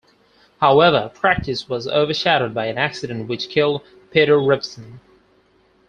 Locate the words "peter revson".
4.09-4.97